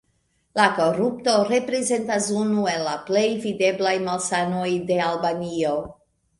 [0.59, 5.81] La korupto reprezentas unu el la plej videblaj malsanoj de Albanio.